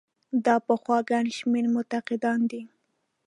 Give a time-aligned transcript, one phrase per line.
[0.45, 2.61] دا پخوا ګڼ شمېر منتقدان دي.